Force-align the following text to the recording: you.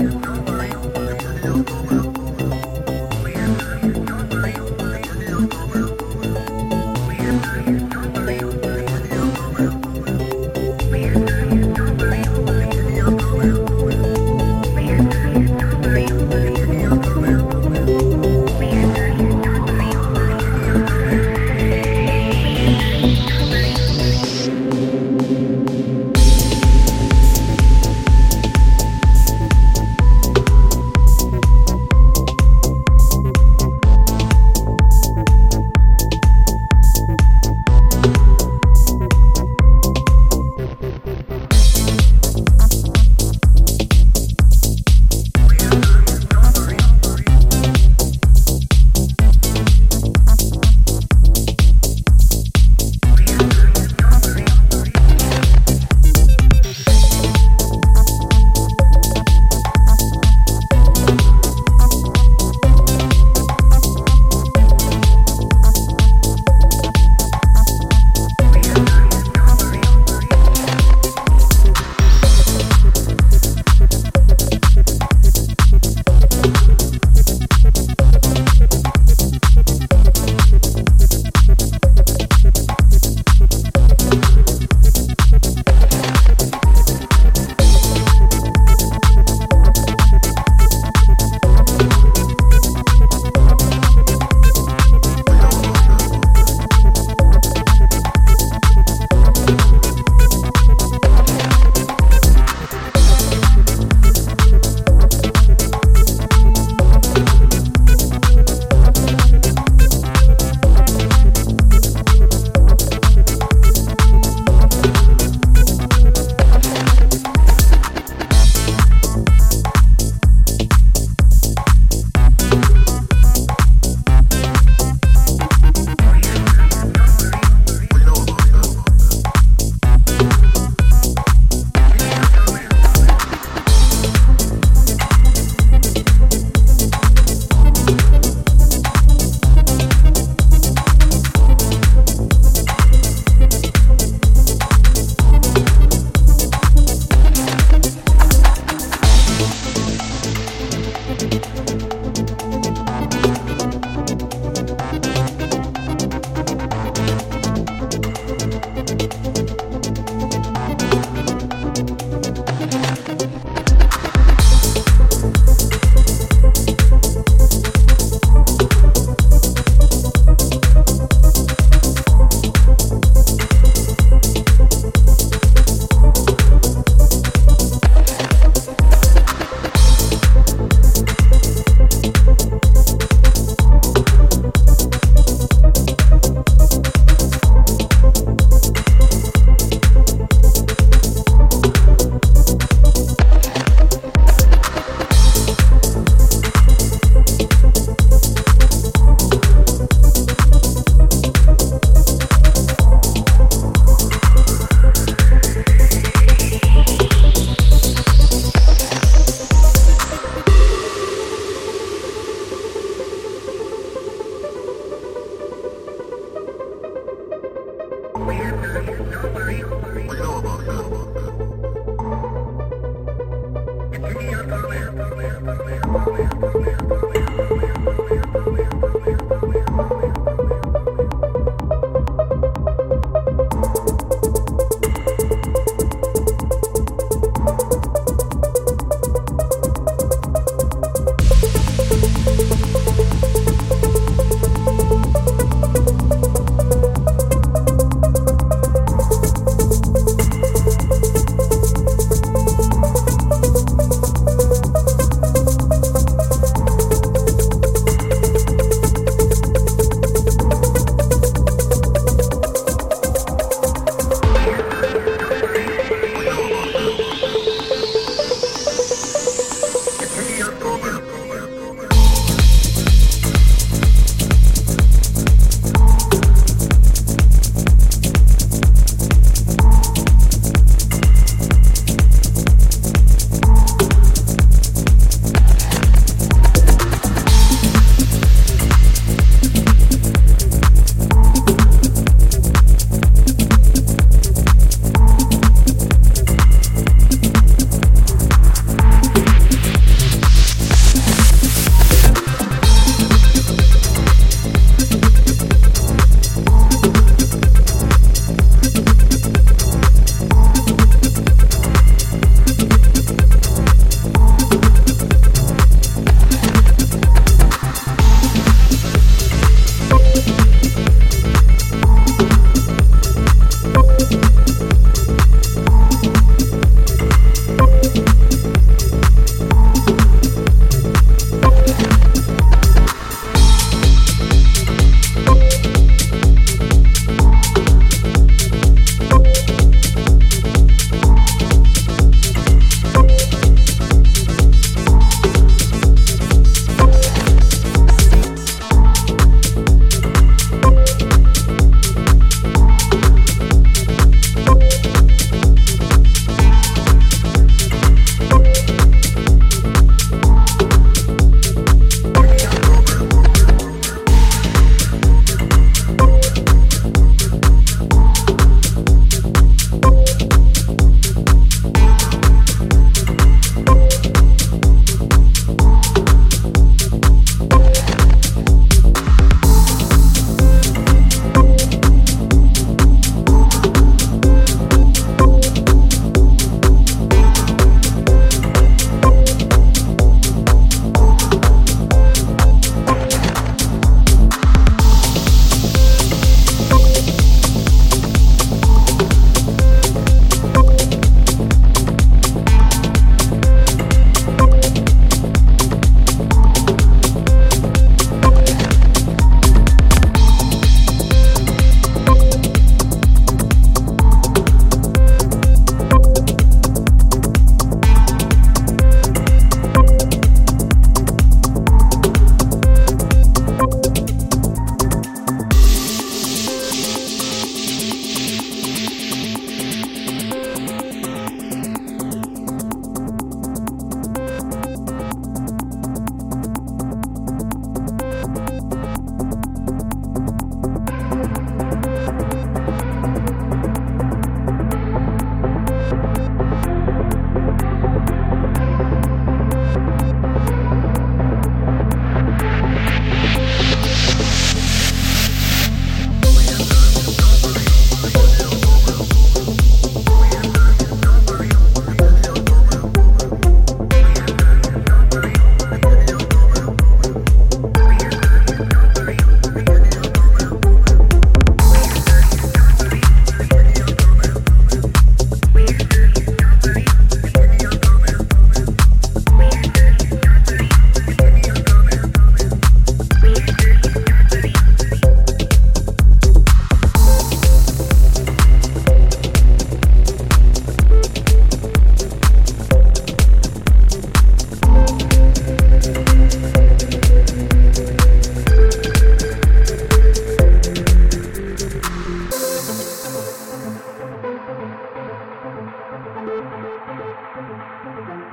you. 0.00 0.21